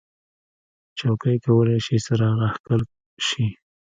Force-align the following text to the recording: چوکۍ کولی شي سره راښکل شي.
چوکۍ 0.97 1.37
کولی 1.43 1.77
شي 1.85 1.97
سره 2.05 2.25
راښکل 2.39 2.81
شي. 3.27 3.45